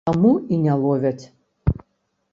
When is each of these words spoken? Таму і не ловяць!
Таму 0.09 0.29
і 0.55 0.57
не 0.63 0.77
ловяць! 0.85 1.25